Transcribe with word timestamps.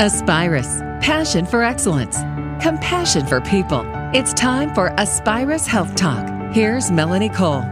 Aspirus, 0.00 0.78
passion 1.00 1.44
for 1.44 1.64
excellence, 1.64 2.18
compassion 2.62 3.26
for 3.26 3.40
people. 3.40 3.82
It's 4.14 4.32
time 4.32 4.72
for 4.72 4.90
Aspirus 4.90 5.66
Health 5.66 5.96
Talk. 5.96 6.24
Here's 6.54 6.92
Melanie 6.92 7.28
Cole. 7.28 7.64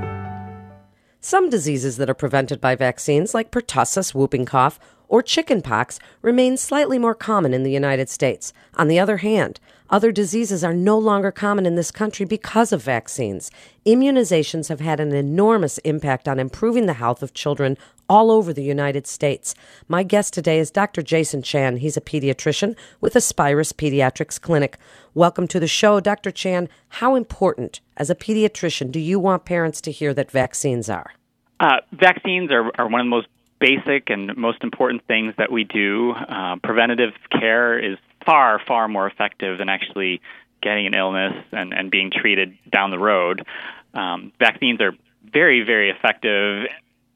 Some 1.20 1.48
diseases 1.48 1.98
that 1.98 2.10
are 2.10 2.14
prevented 2.14 2.60
by 2.60 2.74
vaccines, 2.74 3.32
like 3.32 3.52
pertussis, 3.52 4.12
whooping 4.12 4.44
cough, 4.44 4.80
or 5.06 5.22
chickenpox, 5.22 6.00
remain 6.20 6.56
slightly 6.56 6.98
more 6.98 7.14
common 7.14 7.54
in 7.54 7.62
the 7.62 7.70
United 7.70 8.08
States. 8.08 8.52
On 8.74 8.88
the 8.88 8.98
other 8.98 9.18
hand, 9.18 9.60
other 9.88 10.10
diseases 10.10 10.64
are 10.64 10.74
no 10.74 10.98
longer 10.98 11.30
common 11.30 11.64
in 11.64 11.76
this 11.76 11.92
country 11.92 12.26
because 12.26 12.72
of 12.72 12.82
vaccines. 12.82 13.52
Immunizations 13.86 14.68
have 14.68 14.80
had 14.80 14.98
an 14.98 15.12
enormous 15.12 15.78
impact 15.78 16.26
on 16.26 16.40
improving 16.40 16.86
the 16.86 16.94
health 16.94 17.22
of 17.22 17.34
children 17.34 17.78
all 18.08 18.30
over 18.30 18.52
the 18.52 18.62
United 18.62 19.06
States. 19.06 19.54
My 19.88 20.02
guest 20.02 20.34
today 20.34 20.58
is 20.58 20.70
Dr. 20.70 21.02
Jason 21.02 21.42
Chan. 21.42 21.78
He's 21.78 21.96
a 21.96 22.00
pediatrician 22.00 22.76
with 23.00 23.16
Aspirus 23.16 23.72
Pediatrics 23.72 24.40
Clinic. 24.40 24.78
Welcome 25.14 25.48
to 25.48 25.60
the 25.60 25.66
show, 25.66 26.00
Dr. 26.00 26.30
Chan. 26.30 26.68
How 26.88 27.14
important, 27.14 27.80
as 27.96 28.10
a 28.10 28.14
pediatrician, 28.14 28.90
do 28.90 29.00
you 29.00 29.18
want 29.18 29.44
parents 29.44 29.80
to 29.82 29.92
hear 29.92 30.14
that 30.14 30.30
vaccines 30.30 30.88
are? 30.88 31.12
Uh, 31.58 31.76
vaccines 31.92 32.50
are, 32.50 32.70
are 32.78 32.88
one 32.88 33.00
of 33.00 33.06
the 33.06 33.10
most 33.10 33.28
basic 33.58 34.10
and 34.10 34.36
most 34.36 34.62
important 34.62 35.06
things 35.06 35.34
that 35.38 35.50
we 35.50 35.64
do. 35.64 36.12
Uh, 36.12 36.56
preventative 36.62 37.12
care 37.30 37.78
is 37.78 37.98
far, 38.24 38.60
far 38.66 38.88
more 38.88 39.06
effective 39.06 39.58
than 39.58 39.68
actually 39.68 40.20
getting 40.62 40.86
an 40.86 40.94
illness 40.96 41.32
and, 41.52 41.72
and 41.72 41.90
being 41.90 42.10
treated 42.10 42.56
down 42.70 42.90
the 42.90 42.98
road. 42.98 43.46
Um, 43.94 44.32
vaccines 44.38 44.80
are 44.80 44.92
very, 45.32 45.62
very 45.62 45.90
effective 45.90 46.66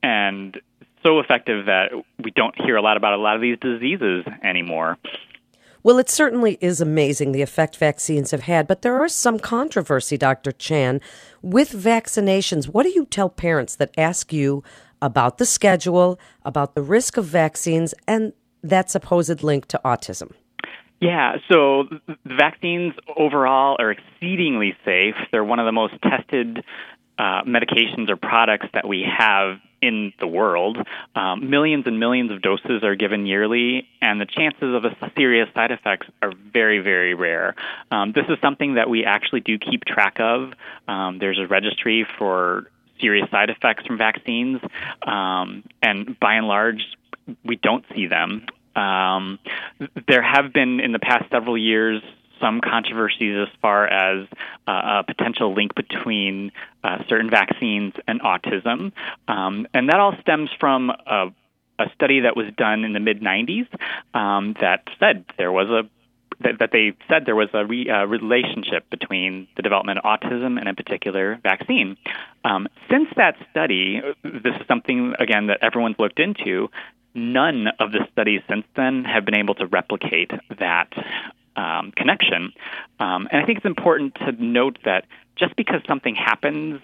and 0.02 0.59
so 1.02 1.18
effective 1.20 1.66
that 1.66 1.92
we 2.22 2.30
don't 2.30 2.54
hear 2.60 2.77
a 2.77 2.82
lot 2.82 2.96
about 2.96 3.14
a 3.14 3.22
lot 3.22 3.36
of 3.36 3.42
these 3.42 3.59
diseases 3.60 4.24
anymore. 4.42 4.98
Well, 5.82 5.98
it 5.98 6.10
certainly 6.10 6.59
is 6.60 6.82
amazing 6.82 7.32
the 7.32 7.40
effect 7.40 7.76
vaccines 7.76 8.32
have 8.32 8.43
had, 8.43 8.68
but 8.68 8.82
there 8.82 9.02
is 9.04 9.15
some 9.15 9.38
controversy, 9.38 10.18
Dr. 10.18 10.52
Chan, 10.52 11.01
with 11.40 11.71
vaccinations. 11.71 12.66
What 12.66 12.82
do 12.82 12.90
you 12.90 13.06
tell 13.06 13.30
parents 13.30 13.76
that 13.76 13.90
ask 13.96 14.30
you 14.30 14.62
about 15.01 15.38
the 15.38 15.46
schedule, 15.46 16.21
about 16.45 16.74
the 16.74 16.82
risk 16.82 17.16
of 17.16 17.24
vaccines, 17.24 17.95
and 18.06 18.34
that 18.62 18.90
supposed 18.90 19.43
link 19.43 19.66
to 19.66 19.80
autism? 19.82 20.32
Yeah, 21.01 21.37
so 21.51 21.84
the 22.06 22.16
vaccines 22.26 22.93
overall 23.16 23.76
are 23.78 23.93
exceedingly 23.93 24.76
safe. 24.84 25.15
They're 25.32 25.45
one 25.45 25.59
of 25.59 25.65
the 25.65 25.73
most 25.73 25.95
tested 26.02 26.62
uh, 27.18 27.43
medications 27.45 28.10
or 28.10 28.16
products 28.16 28.66
that 28.74 28.87
we 28.87 29.06
have 29.18 29.56
in 29.82 30.12
the 30.20 30.26
world. 30.26 30.78
Um, 31.14 31.50
millions 31.50 31.86
and 31.86 31.98
millions 31.98 32.30
of 32.30 32.42
doses 32.42 32.82
are 32.82 32.95
given 32.95 33.26
yearly, 33.26 33.88
and 34.02 34.20
the 34.20 34.26
chances 34.26 34.74
of 34.74 34.84
a 34.84 34.96
serious 35.16 35.48
side 35.54 35.70
effects 35.70 36.06
are 36.22 36.32
very, 36.52 36.80
very 36.80 37.14
rare. 37.14 37.54
Um, 37.90 38.12
this 38.12 38.24
is 38.28 38.38
something 38.42 38.74
that 38.74 38.90
we 38.90 39.04
actually 39.04 39.40
do 39.40 39.59
keep 39.59 39.84
track 39.84 40.20
of. 40.20 40.52
Um, 40.87 41.18
there's 41.18 41.38
a 41.38 41.46
registry 41.46 42.06
for 42.18 42.70
serious 43.00 43.30
side 43.30 43.50
effects 43.50 43.87
from 43.87 43.96
vaccines, 43.96 44.60
um, 45.06 45.64
and 45.82 46.18
by 46.20 46.34
and 46.34 46.46
large, 46.46 46.84
we 47.44 47.56
don't 47.56 47.84
see 47.94 48.06
them. 48.06 48.46
Um, 48.76 49.38
there 50.06 50.22
have 50.22 50.52
been 50.52 50.80
in 50.80 50.92
the 50.92 50.98
past 50.98 51.30
several 51.30 51.56
years 51.59 52.02
some 52.41 52.60
controversies 52.60 53.49
as 53.49 53.55
far 53.60 53.87
as 53.87 54.27
uh, 54.66 55.01
a 55.01 55.05
potential 55.05 55.55
link 55.55 55.74
between 55.74 56.52
uh, 56.83 56.99
certain 57.09 57.30
vaccines 57.30 57.95
and 58.07 58.21
autism. 58.21 58.93
Um, 59.29 59.66
and 59.74 59.88
that 59.88 60.01
all 60.01 60.15
stems 60.21 60.51
from 60.59 60.91
a, 60.91 61.29
a, 61.79 61.85
study 61.95 62.21
that 62.21 62.37
was 62.37 62.46
done 62.57 62.85
in 62.85 62.93
the 62.93 63.01
mid 63.01 63.21
90s 63.21 63.68
um, 64.15 64.55
that 64.61 64.84
said 64.99 65.25
there 65.38 65.53
was 65.53 65.69
a 65.69 65.88
that, 66.43 66.71
they 66.72 66.94
said 67.09 67.27
there 67.27 67.37
was 67.37 67.50
a 67.53 67.66
re, 67.66 67.88
uh, 67.91 68.06
relationship 68.06 68.88
between 68.88 69.47
the 69.56 69.62
development 69.62 69.99
of 69.99 70.05
autism 70.05 70.59
and 70.59 70.69
a 70.69 70.75
particular 70.75 71.38
vaccine. 71.43 71.99
Um, 72.45 72.67
since 72.91 73.09
that 73.17 73.37
study, 73.50 74.00
this 74.25 74.55
is 74.59 74.67
something 74.67 75.15
again 75.19 75.49
that 75.49 75.59
everyone's 75.62 75.97
looked 75.99 76.19
into 76.19 76.69
none 77.15 77.67
of 77.79 77.93
the 77.93 78.06
studies 78.12 78.41
since 78.49 78.65
then 78.77 79.05
have 79.05 79.25
been 79.25 79.34
able 79.34 79.55
to 79.56 79.67
replicate 79.67 80.31
that 80.59 80.93
um, 81.60 81.93
connection. 81.93 82.53
Um, 82.98 83.28
and 83.31 83.43
I 83.43 83.44
think 83.44 83.59
it's 83.59 83.66
important 83.66 84.15
to 84.16 84.32
note 84.32 84.78
that 84.84 85.04
just 85.37 85.54
because 85.56 85.82
something 85.87 86.15
happens 86.15 86.81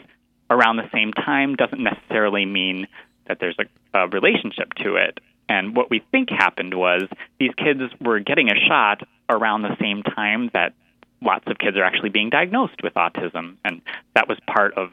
around 0.50 0.76
the 0.76 0.88
same 0.92 1.12
time 1.12 1.56
doesn't 1.56 1.82
necessarily 1.82 2.44
mean 2.44 2.86
that 3.26 3.38
there's 3.41 3.56
a, 3.59 3.98
a 3.98 4.09
relationship 4.09 4.75
to 4.75 4.97
it. 4.97 5.19
And 5.48 5.75
what 5.75 5.91
we 5.91 6.04
think 6.10 6.28
happened 6.31 6.75
was 6.75 7.04
these 7.38 7.53
kids 7.56 7.81
were 8.00 8.20
getting 8.20 8.50
a 8.50 8.54
shot 8.69 9.03
around 9.28 9.62
the 9.62 9.76
same 9.81 10.03
time 10.03 10.50
that 10.53 10.75
lots 11.22 11.44
of 11.47 11.59
kids 11.59 11.76
are 11.76 11.84
actually 11.84 12.10
being 12.10 12.31
diagnosed 12.31 12.82
with 12.82 12.94
autism. 12.94 13.56
And 13.65 13.81
that 14.15 14.28
was 14.28 14.38
part 14.47 14.75
of 14.75 14.91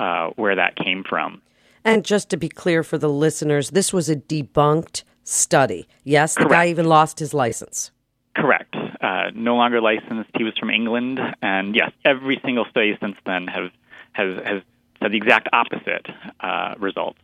uh, 0.00 0.30
where 0.36 0.56
that 0.56 0.76
came 0.76 1.04
from. 1.04 1.42
And 1.84 2.04
just 2.04 2.30
to 2.30 2.36
be 2.36 2.48
clear 2.48 2.82
for 2.82 2.98
the 2.98 3.08
listeners, 3.08 3.70
this 3.70 3.92
was 3.92 4.08
a 4.08 4.16
debunked 4.16 5.04
study. 5.24 5.86
Yes, 6.04 6.34
the 6.34 6.40
Correct. 6.40 6.52
guy 6.52 6.66
even 6.68 6.86
lost 6.86 7.18
his 7.18 7.32
license. 7.34 7.90
Correct. 8.36 8.65
Uh, 9.00 9.30
no 9.34 9.56
longer 9.56 9.80
licensed. 9.80 10.30
He 10.36 10.44
was 10.44 10.56
from 10.58 10.70
England, 10.70 11.20
and 11.42 11.74
yes, 11.74 11.92
every 12.04 12.40
single 12.44 12.64
study 12.70 12.96
since 13.00 13.16
then 13.26 13.46
have 13.46 13.70
has 14.12 14.36
has 14.44 14.62
said 15.02 15.12
the 15.12 15.16
exact 15.16 15.48
opposite 15.52 16.06
uh, 16.40 16.74
results. 16.78 17.18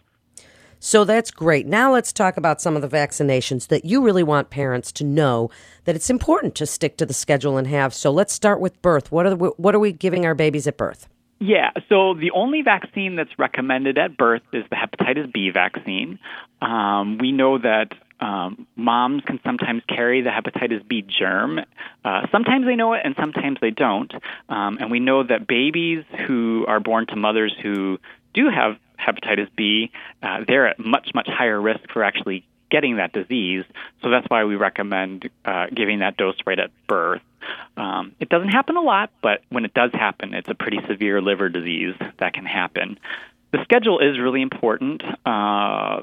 So 0.85 1.05
that's 1.05 1.31
great. 1.31 1.65
Now 1.67 1.93
let's 1.93 2.13
talk 2.13 2.37
about 2.37 2.61
some 2.61 2.75
of 2.75 2.83
the 2.83 2.89
vaccinations 2.89 3.69
that 3.69 3.85
you 3.85 4.03
really 4.03 4.25
want 4.25 4.51
parents 4.51 4.91
to 4.93 5.05
know 5.05 5.49
that 5.85 5.95
it's 5.95 6.11
important 6.11 6.57
to 6.57 6.67
stick 6.67 6.97
to 6.97 7.07
the 7.07 7.15
schedule 7.15 7.57
and 7.57 7.69
have. 7.69 7.95
So 7.95 8.11
let's 8.11 8.33
start 8.33 8.59
with 8.59 8.83
birth. 8.83 9.13
What 9.13 9.25
are 9.25 9.31
the, 9.31 9.37
what 9.37 9.77
are 9.77 9.79
we 9.79 9.93
giving 9.93 10.27
our 10.27 10.35
babies 10.35 10.67
at 10.67 10.77
birth? 10.77 11.07
Yeah, 11.39 11.71
so 11.89 12.15
the 12.15 12.33
only 12.33 12.63
vaccine 12.63 13.15
that's 13.15 13.37
recommended 13.39 13.97
at 13.97 14.17
birth 14.17 14.43
is 14.53 14.65
the 14.71 14.77
hepatitis 14.77 15.33
B 15.33 15.51
vaccine. 15.51 16.19
Um, 16.61 17.19
we 17.19 17.31
know 17.31 17.59
that 17.59 17.95
um, 18.23 18.69
moms 18.77 19.25
can 19.25 19.41
sometimes 19.45 19.83
carry 19.89 20.23
the 20.23 20.31
hepatitis 20.31 20.87
B 20.87 21.03
germ. 21.03 21.59
Uh, 22.05 22.27
sometimes 22.31 22.67
they 22.67 22.77
know 22.77 22.93
it, 22.93 23.01
and 23.05 23.17
sometimes 23.19 23.59
they 23.61 23.71
don't. 23.71 24.13
Um, 24.49 24.79
and 24.81 24.93
we 24.93 25.01
know 25.01 25.25
that 25.25 25.49
babies 25.49 26.05
who 26.27 26.65
are 26.69 26.79
born 26.79 27.07
to 27.09 27.17
mothers 27.17 27.53
who 27.61 27.99
do 28.33 28.49
have 28.49 28.77
hepatitis 28.97 29.49
B, 29.57 29.91
uh, 30.23 30.45
they're 30.47 30.69
at 30.69 30.79
much, 30.79 31.11
much 31.17 31.29
higher 31.29 31.61
risk 31.61 31.81
for 31.93 32.05
actually 32.05 32.47
getting 32.71 32.97
that 32.99 33.13
disease. 33.13 33.65
So 34.03 34.11
that's 34.11 34.27
why 34.29 34.45
we 34.45 34.55
recommend 34.55 35.29
uh, 35.45 35.67
giving 35.75 35.99
that 35.99 36.17
dose 36.17 36.37
right 36.47 36.59
at 36.59 36.71
birth. 36.87 37.23
Um, 37.77 38.13
it 38.21 38.29
doesn't 38.29 38.51
happen 38.51 38.77
a 38.77 38.83
lot, 38.83 39.11
but 39.21 39.43
when 39.49 39.65
it 39.65 39.75
does 39.75 39.91
happen, 39.93 40.33
it's 40.33 40.49
a 40.49 40.55
pretty 40.55 40.79
severe 40.89 41.21
liver 41.21 41.49
disease 41.49 41.97
that 42.21 42.35
can 42.35 42.47
happen. 42.47 43.01
The 43.51 43.65
schedule 43.65 43.99
is 43.99 44.19
really 44.21 44.43
important. 44.43 45.03
Uh, 45.27 46.03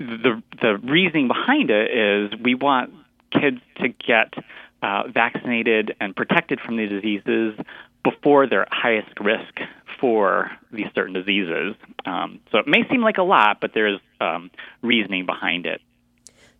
the 0.00 0.42
the 0.60 0.78
reasoning 0.78 1.28
behind 1.28 1.70
it 1.70 1.90
is 1.90 2.40
we 2.42 2.54
want 2.54 2.92
kids 3.30 3.58
to 3.76 3.88
get 3.88 4.34
uh, 4.82 5.04
vaccinated 5.12 5.94
and 6.00 6.16
protected 6.16 6.58
from 6.60 6.76
these 6.76 6.88
diseases 6.88 7.54
before 8.02 8.48
they're 8.48 8.62
at 8.62 8.72
highest 8.72 9.20
risk 9.20 9.60
for 10.00 10.50
these 10.72 10.86
certain 10.94 11.12
diseases. 11.12 11.74
Um, 12.06 12.40
so 12.50 12.58
it 12.58 12.66
may 12.66 12.88
seem 12.90 13.02
like 13.02 13.18
a 13.18 13.22
lot, 13.22 13.60
but 13.60 13.72
there's 13.74 14.00
um, 14.20 14.50
reasoning 14.80 15.26
behind 15.26 15.66
it. 15.66 15.82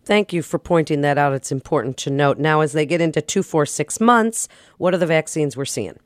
Thank 0.03 0.33
you 0.33 0.43
for 0.43 0.59
pointing 0.59 1.01
that 1.01 1.17
out. 1.17 1.33
It's 1.33 1.51
important 1.51 1.97
to 1.97 2.11
note. 2.11 2.37
Now, 2.37 2.61
as 2.61 2.73
they 2.73 2.85
get 2.85 3.01
into 3.01 3.21
two, 3.21 3.41
four, 3.41 3.65
six 3.65 3.99
months, 3.99 4.47
what 4.77 4.93
are 4.93 4.97
the 4.97 5.07
vaccines 5.07 5.57
we're 5.57 5.65
seeing? 5.65 5.99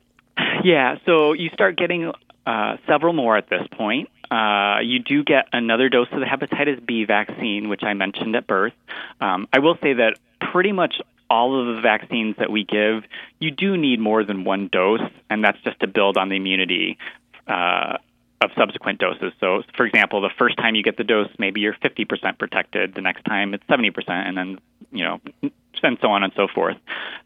Yeah, 0.64 0.96
so 1.04 1.32
you 1.32 1.50
start 1.50 1.76
getting 1.76 2.12
uh, 2.46 2.76
several 2.86 3.12
more 3.12 3.36
at 3.36 3.48
this 3.48 3.62
point. 3.72 4.08
Uh, 4.30 4.78
you 4.82 4.98
do 4.98 5.22
get 5.24 5.48
another 5.52 5.88
dose 5.88 6.08
of 6.12 6.20
the 6.20 6.26
hepatitis 6.26 6.84
B 6.84 7.04
vaccine, 7.04 7.68
which 7.68 7.82
I 7.82 7.94
mentioned 7.94 8.36
at 8.36 8.46
birth. 8.46 8.72
Um, 9.20 9.48
I 9.52 9.60
will 9.60 9.76
say 9.82 9.94
that 9.94 10.18
pretty 10.40 10.72
much 10.72 11.00
all 11.28 11.60
of 11.60 11.76
the 11.76 11.80
vaccines 11.80 12.36
that 12.38 12.50
we 12.50 12.64
give, 12.64 13.04
you 13.38 13.50
do 13.50 13.76
need 13.76 14.00
more 14.00 14.24
than 14.24 14.44
one 14.44 14.68
dose, 14.70 15.00
and 15.28 15.42
that's 15.42 15.60
just 15.62 15.80
to 15.80 15.86
build 15.86 16.16
on 16.16 16.28
the 16.28 16.36
immunity 16.36 16.98
uh, 17.46 17.98
of 18.40 18.50
subsequent 18.56 19.00
doses. 19.00 19.32
So, 19.40 19.62
for 19.76 19.86
example, 19.86 20.20
the 20.20 20.30
first 20.38 20.56
time 20.56 20.74
you 20.74 20.82
get 20.82 20.96
the 20.96 21.04
dose, 21.04 21.28
maybe 21.38 21.60
you're 21.60 21.74
50% 21.74 22.38
protected. 22.38 22.94
The 22.94 23.00
next 23.00 23.24
time 23.24 23.54
it's 23.54 23.64
70%, 23.64 24.08
and 24.08 24.36
then 24.36 24.58
you 24.92 25.04
know, 25.04 25.20
and 25.82 25.98
so 26.00 26.08
on 26.08 26.22
and 26.22 26.32
so 26.36 26.48
forth. 26.48 26.76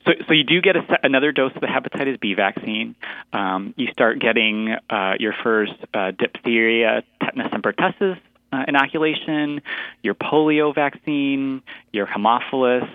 So, 0.06 0.12
so 0.26 0.32
you 0.34 0.44
do 0.44 0.60
get 0.60 0.76
a, 0.76 0.82
another 1.02 1.32
dose 1.32 1.52
of 1.54 1.60
the 1.60 1.66
hepatitis 1.66 2.20
B 2.20 2.34
vaccine. 2.34 2.94
Um, 3.32 3.74
you 3.76 3.88
start 3.92 4.18
getting 4.18 4.76
uh, 4.88 5.14
your 5.18 5.34
first 5.42 5.74
uh, 5.94 6.12
diphtheria, 6.12 7.02
tetanus, 7.20 7.48
and 7.52 7.62
pertussis 7.62 8.18
uh, 8.52 8.64
inoculation, 8.66 9.62
your 10.02 10.14
polio 10.14 10.74
vaccine, 10.74 11.62
your 11.92 12.06
Haemophilus, 12.06 12.88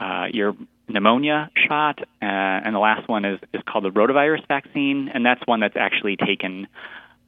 uh, 0.00 0.26
your 0.32 0.56
pneumonia 0.88 1.50
shot, 1.68 2.00
uh, 2.00 2.04
and 2.20 2.74
the 2.74 2.78
last 2.78 3.08
one 3.08 3.24
is, 3.24 3.40
is 3.52 3.62
called 3.66 3.84
the 3.84 3.90
rotavirus 3.90 4.46
vaccine, 4.48 5.08
and 5.08 5.24
that's 5.24 5.46
one 5.46 5.60
that's 5.60 5.76
actually 5.76 6.16
taken 6.16 6.66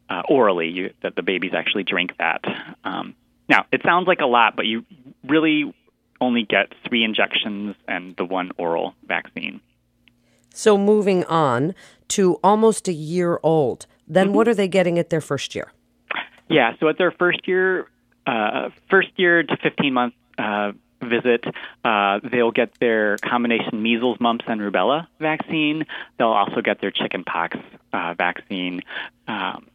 uh, 0.08 0.22
orally, 0.28 0.68
you, 0.68 0.94
that 1.02 1.16
the 1.16 1.22
babies 1.22 1.52
actually 1.54 1.82
drink 1.82 2.12
that. 2.18 2.44
Um, 2.84 3.14
now, 3.48 3.66
it 3.72 3.82
sounds 3.84 4.06
like 4.06 4.20
a 4.20 4.26
lot, 4.26 4.56
but 4.56 4.66
you 4.66 4.84
really 5.26 5.74
only 6.20 6.42
get 6.44 6.72
three 6.86 7.04
injections 7.04 7.74
and 7.88 8.16
the 8.16 8.24
one 8.24 8.50
oral 8.58 8.94
vaccine. 9.06 9.60
So 10.54 10.78
moving 10.78 11.24
on 11.24 11.74
to 12.08 12.38
almost 12.42 12.88
a 12.88 12.92
year 12.92 13.38
old, 13.42 13.86
then 14.08 14.28
Mm-hmm. 14.28 14.36
what 14.36 14.48
are 14.48 14.54
they 14.54 14.68
getting 14.68 14.98
at 14.98 15.10
their 15.10 15.20
first 15.20 15.54
year? 15.54 15.72
Yeah, 16.48 16.74
so 16.78 16.88
at 16.88 16.96
their 16.98 17.10
first 17.10 17.46
year, 17.48 17.88
uh, 18.26 18.70
first 18.88 19.08
year 19.16 19.42
to 19.42 19.56
15 19.56 19.92
month 19.92 20.14
uh, 20.38 20.72
visit, 21.02 21.44
uh, 21.84 22.20
they'll 22.30 22.52
get 22.52 22.70
their 22.80 23.16
combination 23.18 23.82
measles, 23.82 24.18
mumps, 24.20 24.44
and 24.48 24.60
rubella 24.60 25.06
vaccine. 25.20 25.84
They'll 26.18 26.28
also 26.28 26.60
get 26.62 26.80
their 26.80 26.90
chickenpox 26.92 27.56
uh, 27.92 28.14
vaccine. 28.16 28.82
Um, 29.28 29.66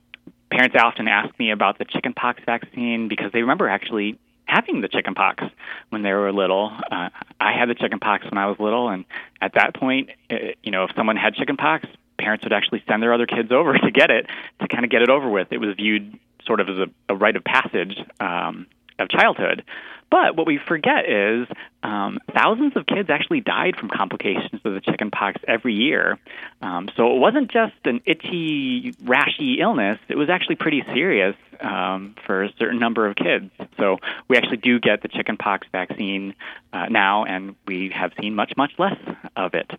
parents 0.50 0.76
often 0.80 1.08
ask 1.08 1.38
me 1.40 1.52
about 1.52 1.78
the 1.78 1.86
chickenpox 1.86 2.42
vaccine 2.46 3.08
because 3.08 3.32
they 3.34 3.42
remember 3.42 3.68
actually 3.70 4.18
having 4.52 4.82
the 4.82 4.90
chickenpox 4.90 5.46
when 5.90 6.02
they 6.02 6.12
were 6.12 6.32
little. 6.34 6.72
Uh, 6.92 7.10
I 7.40 7.54
had 7.58 7.70
the 7.70 7.76
chickenpox 7.76 8.26
when 8.26 8.38
I 8.38 8.48
was 8.48 8.60
little, 8.60 8.90
and 8.90 9.06
at 9.40 9.54
that 9.54 9.74
point, 9.74 10.10
uh, 10.30 10.36
you 10.62 10.72
know, 10.72 10.84
if 10.84 10.92
someone 10.96 11.16
had 11.16 11.36
chickenpox, 11.36 11.88
parents 12.20 12.44
would 12.44 12.52
actually 12.52 12.84
send 12.88 13.02
their 13.02 13.14
other 13.14 13.26
kids 13.26 13.52
over 13.52 13.78
to 13.78 13.92
get 13.92 14.12
it 14.12 14.28
to 14.60 14.68
kind 14.68 14.84
of 14.84 14.92
get 14.92 15.02
it 15.02 15.10
over 15.10 15.30
with. 15.30 15.48
It 15.52 15.60
was 15.60 15.76
viewed 15.76 16.20
sort 16.46 16.60
of 16.60 16.68
as 16.68 16.78
a, 16.78 16.88
a 17.14 17.16
rite 17.16 17.38
of 17.38 17.46
passage 17.46 17.98
um, 18.20 18.68
of 19.00 19.08
childhood. 19.10 19.64
But 20.12 20.36
what 20.36 20.46
we 20.46 20.60
forget 20.68 21.10
is 21.10 21.48
um, 21.84 22.20
thousands 22.34 22.76
of 22.76 22.86
kids 22.86 23.10
actually 23.10 23.40
died 23.40 23.78
from 23.78 23.90
complications 23.90 24.60
of 24.66 24.74
the 24.74 24.82
chickenpox 24.82 25.42
every 25.48 25.74
year. 25.74 26.20
Um, 26.62 26.90
so 26.98 27.16
it 27.16 27.20
wasn't 27.20 27.50
just 27.50 27.74
an 27.86 28.02
itchy, 28.06 28.92
rashy 29.04 29.60
illness. 29.60 30.00
It 30.10 30.18
was 30.18 30.30
actually 30.30 30.58
pretty 30.58 30.84
serious 30.94 31.36
um, 31.62 32.16
for 32.28 32.44
a 32.44 32.52
certain 32.60 32.78
number 32.78 33.08
of 33.08 33.16
kids. 33.16 33.50
So 33.80 34.00
we 34.28 34.36
actually 34.36 34.58
do 34.58 34.80
get 34.82 35.02
the 35.02 35.08
chickenpox 35.08 35.68
vaccine 35.72 36.36
uh, 36.74 36.88
now, 36.90 37.24
and 37.24 37.56
we 37.66 37.90
have 37.96 38.12
seen 38.20 38.36
much, 38.36 38.52
much 38.58 38.74
less 38.78 38.98
of 39.38 39.54
it. 39.54 39.72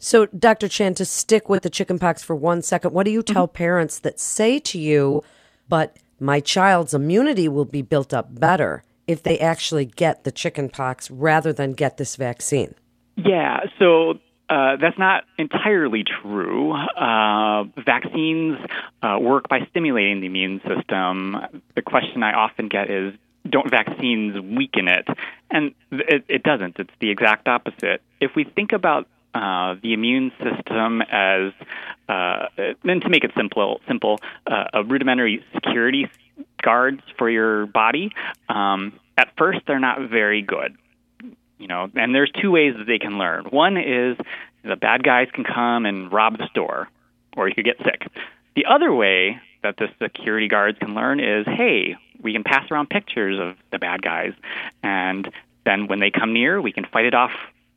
So, 0.00 0.26
Dr. 0.26 0.68
Chan, 0.68 0.94
to 0.96 1.04
stick 1.04 1.48
with 1.48 1.62
the 1.62 1.70
chickenpox 1.70 2.22
for 2.22 2.36
one 2.36 2.60
second, 2.62 2.92
what 2.92 3.04
do 3.04 3.10
you 3.10 3.22
Mm-hmm. 3.22 3.32
tell 3.32 3.48
parents 3.48 3.98
that 4.00 4.20
say 4.20 4.58
to 4.60 4.78
you, 4.78 5.24
but 5.68 5.96
my 6.20 6.40
child's 6.40 6.92
immunity 6.92 7.48
will 7.48 7.64
be 7.64 7.82
built 7.82 8.12
up 8.12 8.38
better 8.38 8.84
if 9.08 9.22
they 9.22 9.38
actually 9.40 9.86
get 9.86 10.22
the 10.22 10.30
chickenpox 10.30 11.10
rather 11.10 11.52
than 11.52 11.72
get 11.72 11.96
this 11.96 12.14
vaccine? 12.14 12.74
Yeah, 13.16 13.60
so 13.80 14.20
uh, 14.50 14.76
that's 14.80 14.98
not 14.98 15.24
entirely 15.38 16.04
true. 16.04 16.72
Uh, 16.72 17.64
vaccines 17.84 18.58
uh, 19.02 19.18
work 19.20 19.48
by 19.48 19.66
stimulating 19.70 20.20
the 20.20 20.26
immune 20.26 20.60
system. 20.60 21.36
The 21.74 21.82
question 21.82 22.22
I 22.22 22.34
often 22.34 22.68
get 22.68 22.90
is, 22.90 23.14
don't 23.48 23.70
vaccines 23.70 24.38
weaken 24.40 24.88
it? 24.88 25.08
And 25.50 25.74
it, 25.90 26.24
it 26.28 26.42
doesn't. 26.42 26.78
It's 26.78 26.92
the 27.00 27.10
exact 27.10 27.48
opposite. 27.48 28.02
If 28.20 28.32
we 28.36 28.44
think 28.44 28.72
about 28.72 29.08
uh, 29.34 29.76
the 29.82 29.94
immune 29.94 30.32
system 30.42 31.02
as, 31.02 31.52
uh, 32.08 32.46
and 32.84 33.02
to 33.02 33.08
make 33.08 33.24
it 33.24 33.32
simple, 33.36 33.80
simple, 33.88 34.18
uh, 34.46 34.64
a 34.74 34.84
rudimentary 34.84 35.44
security 35.54 36.08
guards 36.62 37.00
for 37.16 37.28
your 37.28 37.66
body. 37.66 38.12
Um, 38.48 38.98
at 39.16 39.32
first, 39.36 39.60
they're 39.66 39.80
not 39.80 40.08
very 40.08 40.42
good 40.42 40.76
you 41.58 41.66
know 41.66 41.90
and 41.94 42.14
there's 42.14 42.30
two 42.40 42.50
ways 42.50 42.74
that 42.78 42.86
they 42.86 42.98
can 42.98 43.18
learn 43.18 43.44
one 43.46 43.76
is 43.76 44.16
the 44.64 44.76
bad 44.76 45.02
guys 45.02 45.28
can 45.32 45.44
come 45.44 45.84
and 45.84 46.12
rob 46.12 46.38
the 46.38 46.46
store 46.48 46.88
or 47.36 47.48
you 47.48 47.54
could 47.54 47.64
get 47.64 47.76
sick 47.78 48.06
the 48.56 48.64
other 48.66 48.92
way 48.92 49.38
that 49.62 49.76
the 49.76 49.88
security 50.00 50.48
guards 50.48 50.78
can 50.78 50.94
learn 50.94 51.20
is 51.20 51.44
hey 51.46 51.96
we 52.22 52.32
can 52.32 52.44
pass 52.44 52.70
around 52.70 52.88
pictures 52.88 53.38
of 53.38 53.56
the 53.70 53.78
bad 53.78 54.02
guys 54.02 54.32
and 54.82 55.30
then 55.64 55.86
when 55.86 55.98
they 55.98 56.10
come 56.10 56.32
near 56.32 56.60
we 56.60 56.72
can 56.72 56.86
fight 56.86 57.04
it 57.04 57.14
off 57.14 57.32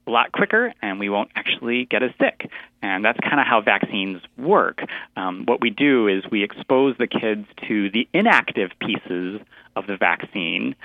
a 0.07 0.12
lot 0.12 0.31
quicker 0.31 0.74
and 0.81 1.00
we 1.00 1.09
won't 1.09 1.30
actually 1.36 1.86
get 1.86 2.03
as 2.03 2.12
sick 2.19 2.50
and 2.81 3.06
that's 3.06 3.19
kind 3.19 3.39
of 3.39 3.45
how 3.45 3.62
vaccines 3.62 4.21
work 4.38 4.83
um, 5.15 5.45
what 5.45 5.62
we 5.62 5.69
do 5.69 6.07
is 6.07 6.24
we 6.31 6.44
expose 6.44 6.95
the 6.98 7.07
kids 7.07 7.48
to 7.68 7.89
the 7.92 8.07
inactive 8.13 8.71
pieces 8.80 9.39
of 9.75 9.88
the 9.88 9.98
vaccine 9.98 10.75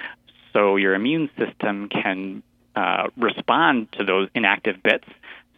so 0.53 0.77
your 0.77 0.95
immune 0.95 1.29
system 1.37 1.89
can 1.89 2.43
uh, 2.77 3.09
respond 3.17 3.91
to 3.93 4.05
those 4.05 4.29
inactive 4.35 4.83
bits. 4.83 5.07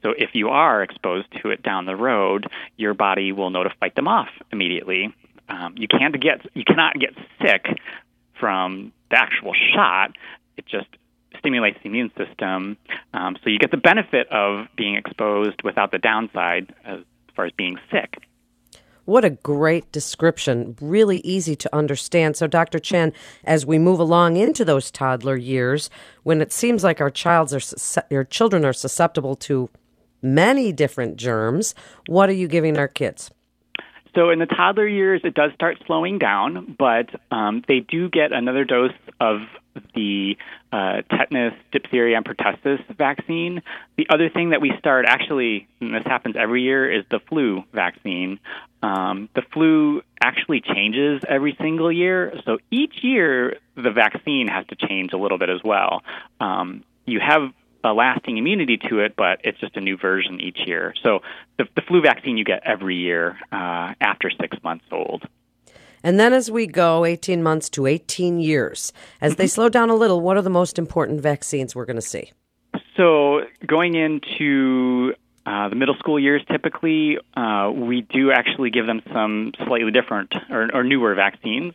So 0.03 0.11
if 0.17 0.31
you 0.35 0.49
are 0.49 0.83
exposed 0.83 1.27
to 1.43 1.51
it 1.51 1.63
down 1.63 1.85
the 1.85 1.97
road, 1.97 2.47
your 2.77 2.95
body 2.95 3.33
will 3.33 3.51
know 3.51 3.65
to 3.65 3.71
fight 3.81 3.95
them 3.95 4.09
off 4.09 4.29
immediately. 4.53 5.15
Um, 5.49 5.75
you 5.77 5.89
can't 5.89 6.19
get 6.21 6.41
you 6.55 6.65
cannot 6.65 6.99
get 6.99 7.15
sick 7.43 7.67
from 8.39 8.93
the 9.11 9.19
actual 9.19 9.53
shot. 9.75 10.17
It 10.57 10.67
just 10.67 10.89
stimulates 11.39 11.79
the 11.83 11.89
immune 11.89 12.11
system, 12.17 12.77
um, 13.15 13.37
so 13.43 13.51
you 13.51 13.59
get 13.59 13.71
the 13.71 13.77
benefit 13.77 14.29
of 14.31 14.67
being 14.77 14.97
exposed 14.97 15.63
without 15.63 15.91
the 15.93 15.99
downside 15.99 16.75
as 16.85 17.01
far 17.35 17.47
as 17.47 17.53
being 17.53 17.79
sick. 17.91 18.23
What 19.05 19.25
a 19.25 19.31
great 19.31 19.91
description. 19.91 20.77
Really 20.83 21.21
easy 21.21 21.57
to 21.57 21.75
understand. 21.75 22.37
So, 22.37 22.47
Dr. 22.47 22.79
Chen, 22.79 23.15
as 23.43 23.65
we 23.65 23.79
move 23.79 24.01
along 24.01 24.37
into 24.37 24.67
those 24.67 24.91
toddler 24.91 25.35
years, 25.35 25.89
when 26.25 26.43
it 26.43 26.53
seems 26.53 26.85
like 26.85 27.01
our 27.01 27.11
childs 27.11 27.55
are 27.55 28.05
your 28.11 28.25
children 28.25 28.67
are 28.67 28.75
susceptible 28.75 29.35
to 29.37 29.71
many 30.21 30.73
different 30.73 31.17
germs, 31.17 31.75
what 32.07 32.29
are 32.29 32.35
you 32.35 32.49
giving 32.49 32.77
our 32.77 32.87
kids? 32.87 33.31
So 34.15 34.29
in 34.29 34.41
the 34.41 34.47
toddler 34.47 34.87
years, 34.87 35.21
it 35.25 35.33
does 35.33 35.53
start 35.55 35.79
slowing 35.87 36.19
down, 36.19 36.77
but 36.79 37.09
um, 37.31 37.63
they 37.69 37.81
do 37.81 38.11
get 38.11 38.33
another 38.33 38.65
dose 38.65 38.93
of 39.21 39.39
the 39.95 40.37
uh, 40.73 41.03
tetanus, 41.11 41.55
diphtheria, 41.73 42.17
and 42.17 42.25
pertussis 42.25 42.85
vaccine. 42.97 43.63
The 43.97 44.07
other 44.11 44.29
thing 44.29 44.51
that 44.51 44.61
we 44.61 44.73
start, 44.79 45.07
actually, 45.09 45.69
and 45.81 45.95
this 45.95 46.05
happens 46.05 46.37
every 46.39 46.63
year, 46.63 46.91
is 46.91 47.05
the 47.11 47.21
flu 47.29 47.65
vaccine. 47.73 48.39
Um, 48.83 49.29
the 49.35 49.43
flu 49.53 50.03
actually 50.23 50.61
changes 50.61 51.23
every 51.29 51.57
single 51.61 51.91
year, 51.91 52.33
so 52.45 52.59
each 52.71 53.03
year 53.03 53.57
the 53.77 53.91
vaccine 53.91 54.49
has 54.49 54.67
to 54.69 54.77
change 54.77 55.13
a 55.13 55.17
little 55.17 55.39
bit 55.39 55.51
as 55.51 55.61
well. 55.65 56.03
Um, 56.41 56.85
you 57.07 57.21
have 57.21 57.53
a 57.85 57.93
lasting 57.93 58.37
immunity 58.39 58.77
to 58.89 59.01
it, 59.01 59.15
but 59.17 59.41
it's 59.45 59.59
just 59.59 59.77
a 59.77 59.81
new 59.81 59.97
version 59.97 60.41
each 60.41 60.59
year. 60.67 60.95
So 61.03 61.21
the, 61.59 61.65
the 61.75 61.83
flu 61.83 62.03
vaccine 62.03 62.37
you 62.37 62.45
get 62.45 62.63
every 62.65 62.97
year 62.97 63.39
uh, 63.53 63.95
after 64.01 64.31
six 64.31 64.57
months 64.63 64.85
old. 64.91 65.25
And 66.03 66.19
then 66.19 66.33
as 66.33 66.51
we 66.51 66.67
go 66.67 67.05
18 67.05 67.43
months 67.43 67.69
to 67.71 67.87
18 67.87 68.41
years, 68.41 68.93
as 69.21 69.37
they 69.37 69.47
slow 69.47 69.69
down 69.69 69.91
a 69.91 69.95
little, 69.95 70.21
what 70.21 70.37
are 70.37 70.43
the 70.43 70.51
most 70.51 70.79
important 70.79 71.21
vaccines 71.21 71.75
we're 71.75 71.85
going 71.85 71.97
to 71.97 72.03
see? 72.03 72.33
So 72.97 73.43
going 73.67 73.95
into 73.95 75.15
uh, 75.47 75.69
the 75.69 75.77
middle 75.77 75.95
school 75.97 76.19
years, 76.19 76.43
typically, 76.51 77.19
uh, 77.37 77.71
we 77.75 78.03
do 78.03 78.33
actually 78.33 78.71
give 78.71 78.87
them 78.87 79.01
some 79.13 79.53
slightly 79.67 79.91
different 79.91 80.35
or, 80.51 80.69
or 80.75 80.85
newer 80.85 81.15
vaccines. 81.15 81.75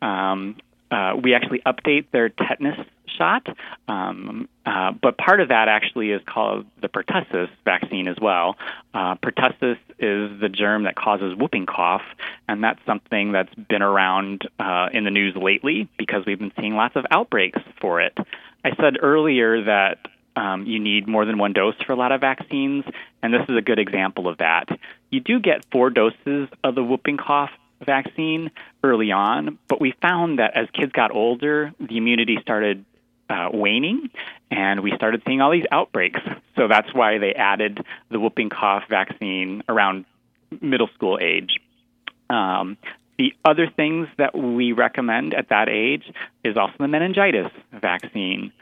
Um, 0.00 0.56
uh, 0.90 1.14
we 1.22 1.34
actually 1.34 1.60
update 1.66 2.06
their 2.12 2.28
tetanus 2.28 2.78
shot, 3.20 3.46
um, 3.88 4.48
uh, 4.64 4.92
but 5.02 5.18
part 5.18 5.40
of 5.40 5.48
that 5.48 5.68
actually 5.68 6.10
is 6.10 6.22
called 6.26 6.66
the 6.80 6.88
pertussis 6.88 7.48
vaccine 7.64 8.08
as 8.08 8.16
well. 8.20 8.56
Uh, 8.94 9.14
pertussis 9.16 9.78
is 9.98 10.40
the 10.40 10.48
germ 10.48 10.84
that 10.84 10.96
causes 10.96 11.34
whooping 11.36 11.66
cough, 11.66 12.02
and 12.48 12.64
that's 12.64 12.80
something 12.86 13.32
that's 13.32 13.54
been 13.54 13.82
around 13.82 14.48
uh, 14.58 14.88
in 14.92 15.04
the 15.04 15.10
news 15.10 15.36
lately 15.36 15.88
because 15.98 16.24
we've 16.26 16.38
been 16.38 16.52
seeing 16.58 16.74
lots 16.74 16.96
of 16.96 17.04
outbreaks 17.10 17.60
for 17.80 18.00
it. 18.00 18.16
I 18.64 18.74
said 18.76 18.96
earlier 19.00 19.64
that 19.64 19.98
um, 20.36 20.64
you 20.66 20.78
need 20.78 21.06
more 21.06 21.24
than 21.24 21.38
one 21.38 21.52
dose 21.52 21.74
for 21.86 21.92
a 21.92 21.96
lot 21.96 22.12
of 22.12 22.20
vaccines, 22.20 22.84
and 23.22 23.34
this 23.34 23.42
is 23.48 23.56
a 23.56 23.62
good 23.62 23.78
example 23.78 24.28
of 24.28 24.38
that. 24.38 24.68
You 25.10 25.20
do 25.20 25.40
get 25.40 25.64
four 25.72 25.90
doses 25.90 26.48
of 26.64 26.74
the 26.74 26.82
whooping 26.82 27.18
cough 27.18 27.50
vaccine 27.84 28.50
early 28.84 29.10
on, 29.10 29.58
but 29.68 29.80
we 29.80 29.94
found 30.02 30.38
that 30.38 30.56
as 30.56 30.68
kids 30.72 30.92
got 30.92 31.14
older, 31.14 31.72
the 31.80 31.96
immunity 31.96 32.38
started 32.40 32.84
uh, 33.30 33.48
waning, 33.52 34.10
and 34.50 34.80
we 34.80 34.92
started 34.96 35.22
seeing 35.26 35.40
all 35.40 35.50
these 35.50 35.66
outbreaks. 35.70 36.20
So 36.56 36.68
that's 36.68 36.92
why 36.92 37.18
they 37.18 37.32
added 37.32 37.80
the 38.10 38.18
whooping 38.18 38.50
cough 38.50 38.84
vaccine 38.90 39.62
around 39.68 40.04
middle 40.60 40.88
school 40.94 41.18
age. 41.22 41.60
Um, 42.28 42.76
the 43.18 43.34
other 43.44 43.68
things 43.68 44.08
that 44.18 44.36
we 44.36 44.72
recommend 44.72 45.34
at 45.34 45.50
that 45.50 45.68
age 45.68 46.10
is 46.42 46.56
also 46.56 46.74
the 46.78 46.88
meningitis 46.88 47.50
vaccine. 47.72 48.52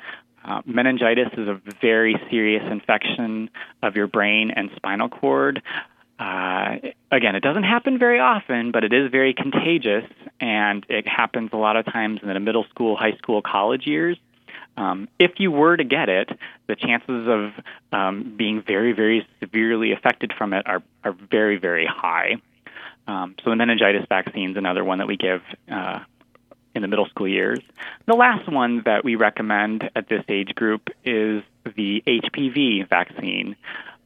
Uh, 0.44 0.62
meningitis 0.66 1.28
is 1.37 1.48
a 1.48 1.60
very 1.80 2.16
serious 2.30 2.62
infection 2.70 3.50
of 3.82 3.96
your 3.96 4.06
brain 4.06 4.50
and 4.50 4.70
spinal 4.76 5.08
cord. 5.08 5.62
Uh, 6.18 6.76
again, 7.12 7.37
it 7.37 7.42
doesn't 7.42 7.62
happen 7.62 7.98
very 7.98 8.18
often, 8.18 8.72
but 8.72 8.82
it 8.82 8.92
is 8.92 9.10
very 9.10 9.32
contagious, 9.32 10.04
and 10.40 10.84
it 10.88 11.06
happens 11.06 11.50
a 11.52 11.56
lot 11.56 11.76
of 11.76 11.84
times 11.84 12.20
in 12.22 12.28
the 12.28 12.40
middle 12.40 12.64
school, 12.70 12.96
high 12.96 13.16
school, 13.18 13.40
college 13.42 13.87
years. 13.87 14.18
Um, 14.78 15.08
if 15.18 15.32
you 15.38 15.50
were 15.50 15.76
to 15.76 15.82
get 15.82 16.08
it, 16.08 16.30
the 16.68 16.76
chances 16.76 17.26
of 17.26 17.52
um, 17.92 18.35
being 18.37 18.62
very, 18.62 18.92
very 18.92 19.26
severely 19.40 19.92
affected 19.92 20.32
from 20.38 20.52
it 20.52 20.66
are, 20.66 20.82
are 21.02 21.12
very, 21.12 21.58
very 21.58 21.85
high. 21.85 22.37
Um, 23.08 23.35
so 23.42 23.50
the 23.50 23.56
meningitis 23.56 24.06
vaccine 24.08 24.52
is 24.52 24.56
another 24.56 24.85
one 24.85 24.99
that 24.99 25.08
we 25.08 25.16
give 25.16 25.42
uh, 25.70 26.00
in 26.76 26.82
the 26.82 26.88
middle 26.88 27.06
school 27.06 27.26
years. 27.26 27.58
The 28.06 28.14
last 28.14 28.50
one 28.50 28.82
that 28.85 29.04
we 29.04 29.16
recommend 29.16 29.90
at 29.97 30.08
this 30.08 30.23
age 30.28 30.54
group 30.54 30.90
is 31.04 31.42
the 31.64 32.04
HPV 32.06 32.88
vaccine. 32.88 33.56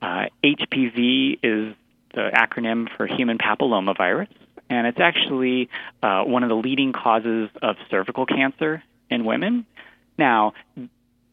Uh, 0.00 0.26
HPV 0.42 1.38
is 1.42 1.74
the 2.14 2.30
acronym 2.34 2.88
for 2.96 3.06
human 3.06 3.36
papillomavirus, 3.36 4.28
and 4.70 4.86
it's 4.86 5.00
actually 5.00 5.68
uh, 6.02 6.22
one 6.22 6.42
of 6.44 6.48
the 6.48 6.56
leading 6.56 6.94
causes 6.94 7.50
of 7.60 7.76
cervical 7.90 8.24
cancer 8.24 8.82
in 9.10 9.26
women. 9.26 9.66
Now, 10.22 10.52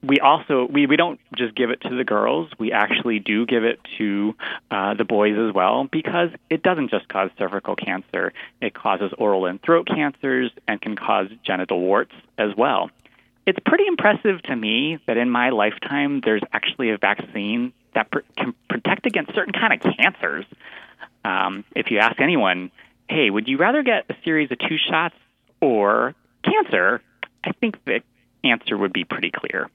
we 0.02 0.20
also 0.20 0.66
we, 0.66 0.88
we 0.88 0.96
don't 0.96 1.20
just 1.38 1.54
give 1.54 1.70
it 1.70 1.82
to 1.82 1.96
the 1.96 2.04
girls. 2.04 2.50
We 2.58 2.72
actually 2.72 3.20
do 3.20 3.46
give 3.46 3.64
it 3.64 3.80
to 4.00 4.34
uh, 4.72 4.96
the 4.96 5.04
boys 5.04 5.38
as 5.38 5.54
well 5.54 5.88
because 5.92 6.30
it 6.50 6.64
doesn't 6.64 6.90
just 6.90 7.08
cause 7.08 7.30
cervical 7.38 7.76
cancer. 7.76 8.34
It 8.62 8.74
causes 8.74 9.12
oral 9.20 9.46
and 9.46 9.62
throat 9.62 9.86
cancers 9.86 10.50
and 10.68 10.82
can 10.82 10.96
cause 10.96 11.28
genital 11.46 11.80
warts 11.82 12.14
as 12.40 12.56
well. 12.58 12.90
It's 13.46 13.60
pretty 13.64 13.86
impressive 13.86 14.42
to 14.44 14.56
me 14.56 14.98
that 15.06 15.18
in 15.18 15.30
my 15.30 15.52
lifetime 15.52 16.22
there's 16.26 16.42
actually 16.52 16.90
a 16.90 16.98
vaccine 16.98 17.74
that 17.94 18.10
pr- 18.10 18.20
can 18.36 18.56
protect 18.72 19.06
against 19.06 19.36
certain 19.36 19.54
kind 19.54 19.72
of 19.74 19.96
cancers. 19.98 20.46
Um, 21.24 21.64
if 21.76 21.92
you 21.92 22.00
ask 22.00 22.20
anyone 22.20 22.72
hey 23.08 23.30
would 23.30 23.48
you 23.48 23.58
rather 23.58 23.84
get 23.84 24.06
a 24.10 24.16
series 24.24 24.50
of 24.52 24.58
two 24.58 24.78
shots 24.90 25.16
or 25.62 26.16
cancer? 26.44 27.04
I 27.44 27.52
think 27.52 27.84
the 27.86 28.02
answer 28.44 28.78
would 28.78 28.94
be 28.94 29.04
pretty 29.04 29.32
clear 29.32 29.70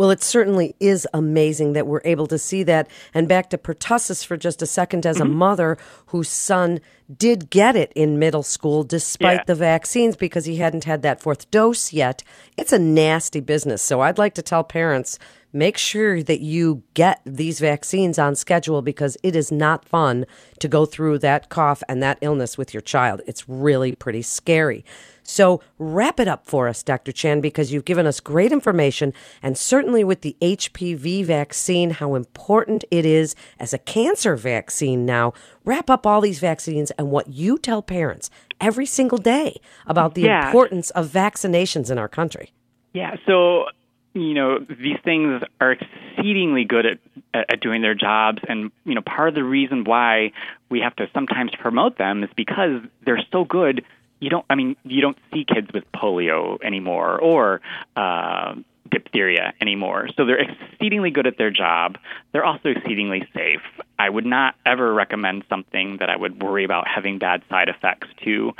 well, 0.00 0.10
it 0.10 0.22
certainly 0.22 0.74
is 0.80 1.06
amazing 1.12 1.74
that 1.74 1.86
we're 1.86 2.00
able 2.06 2.26
to 2.28 2.38
see 2.38 2.62
that. 2.62 2.88
And 3.12 3.28
back 3.28 3.50
to 3.50 3.58
pertussis 3.58 4.24
for 4.24 4.38
just 4.38 4.62
a 4.62 4.66
second, 4.66 5.04
as 5.04 5.16
mm-hmm. 5.16 5.26
a 5.26 5.34
mother 5.34 5.78
whose 6.06 6.30
son 6.30 6.80
did 7.14 7.50
get 7.50 7.76
it 7.76 7.92
in 7.94 8.18
middle 8.18 8.42
school 8.42 8.82
despite 8.82 9.40
yeah. 9.40 9.44
the 9.46 9.54
vaccines 9.54 10.16
because 10.16 10.46
he 10.46 10.56
hadn't 10.56 10.84
had 10.84 11.02
that 11.02 11.20
fourth 11.20 11.50
dose 11.50 11.92
yet. 11.92 12.22
It's 12.56 12.72
a 12.72 12.78
nasty 12.78 13.40
business. 13.40 13.82
So 13.82 14.00
I'd 14.00 14.16
like 14.16 14.32
to 14.36 14.42
tell 14.42 14.64
parents 14.64 15.18
make 15.52 15.76
sure 15.76 16.22
that 16.22 16.40
you 16.40 16.82
get 16.94 17.20
these 17.26 17.58
vaccines 17.60 18.18
on 18.18 18.36
schedule 18.36 18.82
because 18.82 19.16
it 19.22 19.34
is 19.34 19.50
not 19.50 19.84
fun 19.84 20.24
to 20.60 20.68
go 20.68 20.86
through 20.86 21.18
that 21.18 21.48
cough 21.48 21.82
and 21.88 22.02
that 22.02 22.18
illness 22.20 22.56
with 22.56 22.72
your 22.72 22.80
child. 22.80 23.20
It's 23.26 23.48
really 23.48 23.94
pretty 23.94 24.22
scary. 24.22 24.84
So, 25.30 25.62
wrap 25.78 26.18
it 26.18 26.26
up 26.26 26.44
for 26.44 26.66
us, 26.66 26.82
Dr. 26.82 27.12
Chan, 27.12 27.40
because 27.40 27.72
you've 27.72 27.84
given 27.84 28.04
us 28.04 28.18
great 28.18 28.50
information, 28.50 29.14
and 29.44 29.56
certainly 29.56 30.02
with 30.02 30.22
the 30.22 30.36
HPV 30.42 31.24
vaccine, 31.24 31.90
how 31.90 32.16
important 32.16 32.84
it 32.90 33.06
is 33.06 33.36
as 33.60 33.72
a 33.72 33.78
cancer 33.78 34.34
vaccine 34.34 35.06
now. 35.06 35.32
Wrap 35.64 35.88
up 35.88 36.04
all 36.04 36.20
these 36.20 36.40
vaccines 36.40 36.90
and 36.92 37.12
what 37.12 37.28
you 37.28 37.58
tell 37.58 37.80
parents 37.80 38.28
every 38.60 38.86
single 38.86 39.18
day 39.18 39.60
about 39.86 40.16
the 40.16 40.22
yeah. 40.22 40.46
importance 40.46 40.90
of 40.90 41.08
vaccinations 41.08 41.92
in 41.92 41.98
our 41.98 42.08
country. 42.08 42.52
Yeah, 42.92 43.14
so 43.24 43.66
you 44.14 44.34
know 44.34 44.58
these 44.58 44.98
things 45.04 45.44
are 45.60 45.70
exceedingly 45.70 46.64
good 46.64 46.86
at, 46.86 46.98
at 47.32 47.60
doing 47.60 47.82
their 47.82 47.94
jobs 47.94 48.42
and 48.48 48.72
you 48.84 48.96
know 48.96 49.02
part 49.02 49.28
of 49.28 49.36
the 49.36 49.44
reason 49.44 49.84
why 49.84 50.32
we 50.68 50.80
have 50.80 50.96
to 50.96 51.06
sometimes 51.14 51.52
promote 51.60 51.96
them 51.96 52.24
is 52.24 52.30
because 52.34 52.82
they're 53.04 53.22
so 53.30 53.44
good 53.44 53.84
you 54.20 54.30
don't 54.30 54.44
i 54.48 54.54
mean 54.54 54.76
you 54.84 55.00
don't 55.00 55.18
see 55.32 55.44
kids 55.44 55.68
with 55.72 55.84
polio 55.92 56.58
anymore 56.62 57.18
or 57.20 57.60
uh, 57.96 58.54
diphtheria 58.90 59.52
anymore 59.60 60.08
so 60.16 60.24
they're 60.24 60.40
exceedingly 60.40 61.10
good 61.10 61.26
at 61.26 61.36
their 61.38 61.50
job 61.50 61.98
they're 62.32 62.44
also 62.44 62.68
exceedingly 62.68 63.26
safe 63.34 63.62
i 63.98 64.08
would 64.08 64.26
not 64.26 64.54
ever 64.64 64.92
recommend 64.92 65.44
something 65.48 65.96
that 65.98 66.10
i 66.10 66.16
would 66.16 66.42
worry 66.42 66.64
about 66.64 66.86
having 66.88 67.18
bad 67.18 67.42
side 67.48 67.68
effects 67.68 68.08
to 68.24 68.52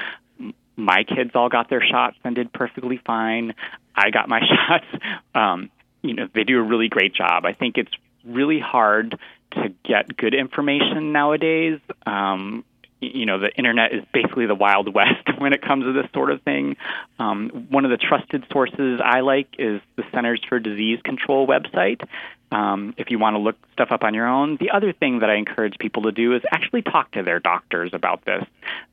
my 0.80 1.04
kids 1.04 1.32
all 1.34 1.48
got 1.48 1.68
their 1.68 1.82
shots 1.82 2.16
and 2.24 2.34
did 2.34 2.52
perfectly 2.52 3.00
fine. 3.04 3.54
I 3.94 4.10
got 4.10 4.28
my 4.28 4.40
shots. 4.68 4.86
Um, 5.34 5.70
you 6.02 6.14
know, 6.14 6.28
they 6.34 6.44
do 6.44 6.58
a 6.58 6.62
really 6.62 6.88
great 6.88 7.14
job. 7.14 7.44
I 7.44 7.52
think 7.52 7.76
it's 7.76 7.92
really 8.24 8.58
hard 8.58 9.18
to 9.52 9.68
get 9.84 10.16
good 10.16 10.34
information 10.34 11.12
nowadays. 11.12 11.80
Um, 12.06 12.64
you 13.00 13.26
know, 13.26 13.38
the 13.38 13.50
internet 13.56 13.92
is 13.94 14.04
basically 14.12 14.46
the 14.46 14.54
wild 14.54 14.92
west 14.94 15.38
when 15.38 15.52
it 15.52 15.62
comes 15.62 15.84
to 15.84 15.92
this 15.92 16.10
sort 16.12 16.30
of 16.30 16.42
thing. 16.42 16.76
Um, 17.18 17.66
one 17.70 17.84
of 17.84 17.90
the 17.90 17.96
trusted 17.96 18.44
sources 18.52 19.00
I 19.04 19.20
like 19.20 19.48
is 19.58 19.80
the 19.96 20.04
Centers 20.12 20.40
for 20.48 20.58
Disease 20.58 21.00
Control 21.02 21.46
website. 21.46 22.06
Um, 22.52 22.94
if 22.96 23.10
you 23.10 23.18
want 23.18 23.34
to 23.34 23.38
look 23.38 23.56
stuff 23.72 23.88
up 23.92 24.02
on 24.02 24.12
your 24.12 24.26
own, 24.26 24.56
the 24.58 24.70
other 24.70 24.92
thing 24.92 25.20
that 25.20 25.30
I 25.30 25.36
encourage 25.36 25.78
people 25.78 26.02
to 26.02 26.12
do 26.12 26.34
is 26.34 26.42
actually 26.50 26.82
talk 26.82 27.12
to 27.12 27.22
their 27.22 27.38
doctors 27.38 27.90
about 27.94 28.24
this. 28.24 28.44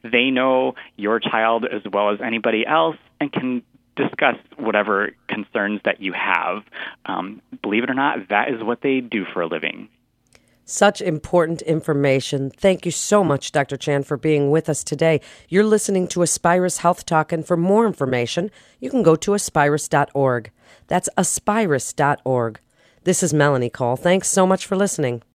They 0.04 0.30
know 0.30 0.76
your 0.96 1.20
child 1.20 1.66
as 1.66 1.82
well 1.92 2.12
as 2.12 2.22
anybody 2.22 2.66
else 2.68 2.98
and 3.20 3.34
can 3.34 3.64
discuss 3.96 4.36
whatever 4.58 5.12
concerns 5.28 5.82
that 5.86 6.02
you 6.02 6.14
have. 6.14 6.64
Um, 7.08 7.42
believe 7.64 7.84
it 7.84 7.90
or 7.90 7.96
not, 7.96 8.30
that 8.30 8.50
is 8.50 8.64
what 8.64 8.82
they 8.82 9.02
do 9.02 9.26
for 9.34 9.42
a 9.42 9.48
living. 9.48 9.90
Such 10.70 11.02
important 11.02 11.62
information. 11.62 12.50
Thank 12.50 12.86
you 12.86 12.92
so 12.92 13.24
much, 13.24 13.54
Dr. 13.54 13.78
Chan, 13.78 14.04
for 14.04 14.18
being 14.18 14.52
with 14.52 14.68
us 14.68 14.84
today. 14.84 15.22
You're 15.48 15.64
listening 15.64 16.10
to 16.10 16.24
Aspirus 16.24 16.80
Health 16.80 17.06
Talk, 17.06 17.32
and 17.32 17.48
for 17.48 17.56
more 17.56 17.88
information, 17.88 18.52
you 18.82 18.90
can 18.90 19.02
go 19.02 19.16
to 19.16 19.32
aspirus.org. 19.32 20.52
That's 20.88 21.08
aspirus.org. 21.18 22.60
This 23.06 23.24
is 23.24 23.34
Melanie 23.34 23.70
Cole. 23.70 23.96
Thanks 23.96 24.28
so 24.28 24.46
much 24.46 24.66
for 24.66 24.76
listening. 24.76 25.24